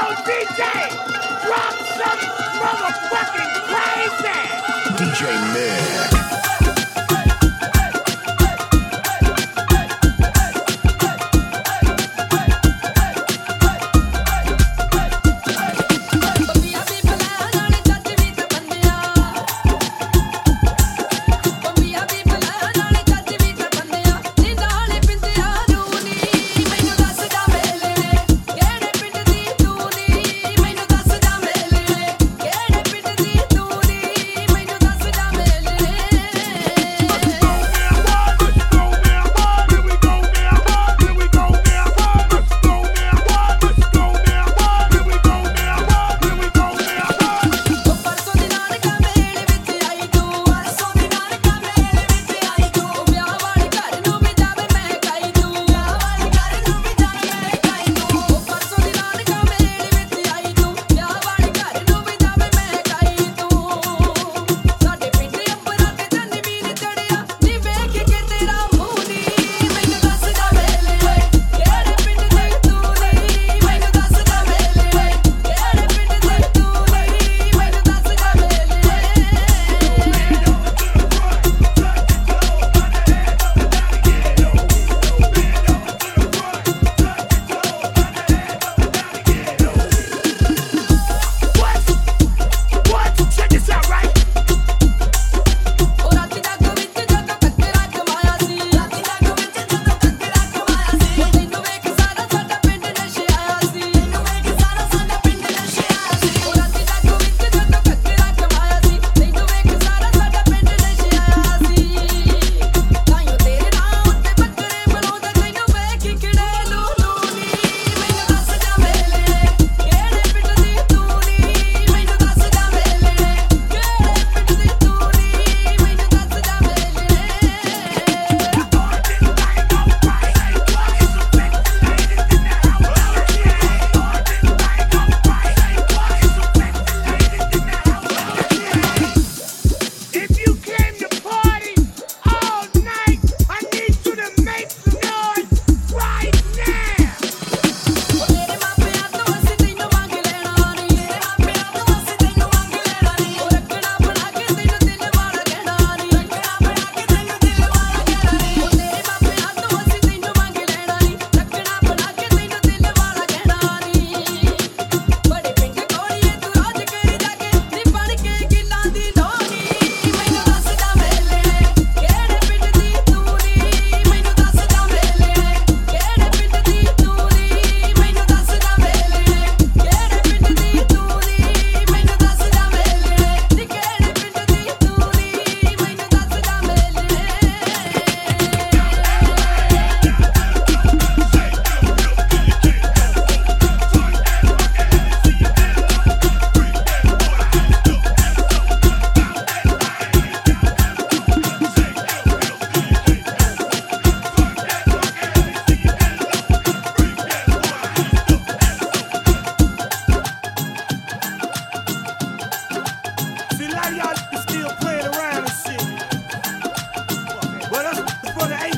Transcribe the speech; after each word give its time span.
Yo, 0.00 0.06
DJ, 0.24 0.62
drop 1.44 1.74
some 1.98 2.20
motherfucking 2.56 3.52
crazy. 3.68 4.69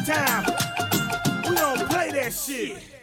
time. 0.04 0.44
We 1.48 1.54
don't 1.54 1.88
play 1.88 2.10
that 2.12 2.32
shit. 2.32 3.01